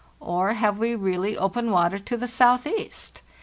Or 0.19 0.53
have 0.53 0.79
we 0.79 0.95
really 0.95 1.37
open 1.37 1.69
water 1.69 1.99
to 1.99 2.17
the 2.17 2.27
southeast? 2.27 3.21